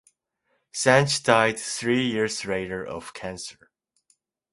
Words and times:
Sanche 0.73 1.21
died 1.23 1.59
three 1.59 2.07
years 2.07 2.43
later 2.45 2.83
of 2.83 3.13
cancer. 3.13 3.69